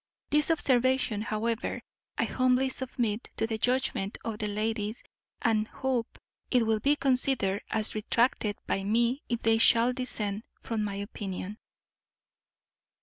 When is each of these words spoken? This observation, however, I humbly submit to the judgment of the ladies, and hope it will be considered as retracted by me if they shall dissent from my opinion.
This 0.31 0.49
observation, 0.49 1.21
however, 1.21 1.79
I 2.17 2.23
humbly 2.23 2.69
submit 2.69 3.29
to 3.37 3.45
the 3.45 3.59
judgment 3.59 4.17
of 4.25 4.39
the 4.39 4.47
ladies, 4.47 5.03
and 5.43 5.67
hope 5.67 6.17
it 6.49 6.65
will 6.65 6.79
be 6.79 6.95
considered 6.95 7.61
as 7.69 7.93
retracted 7.93 8.57
by 8.65 8.83
me 8.83 9.21
if 9.29 9.43
they 9.43 9.59
shall 9.59 9.93
dissent 9.93 10.43
from 10.59 10.83
my 10.83 10.95
opinion. 10.95 11.59